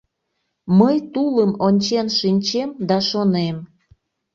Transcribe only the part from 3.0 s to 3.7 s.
шонем: